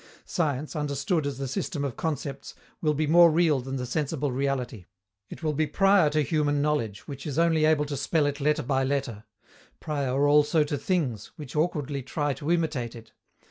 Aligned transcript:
Science, 0.25 0.75
understood 0.75 1.27
as 1.27 1.37
the 1.37 1.47
system 1.47 1.85
of 1.85 1.95
concepts, 1.95 2.55
will 2.81 2.95
be 2.95 3.05
more 3.05 3.29
real 3.29 3.59
than 3.59 3.75
the 3.75 3.85
sensible 3.85 4.31
reality. 4.31 4.87
It 5.29 5.43
will 5.43 5.53
be 5.53 5.67
prior 5.67 6.09
to 6.09 6.23
human 6.23 6.59
knowledge, 6.59 7.07
which 7.07 7.27
is 7.27 7.37
only 7.37 7.65
able 7.65 7.85
to 7.85 7.95
spell 7.95 8.25
it 8.25 8.41
letter 8.41 8.63
by 8.63 8.83
letter; 8.83 9.25
prior 9.79 10.27
also 10.27 10.63
to 10.63 10.75
things, 10.79 11.27
which 11.35 11.55
awkwardly 11.55 12.01
try 12.01 12.33
to 12.33 12.49
imitate 12.51 12.95
it. 12.95 13.13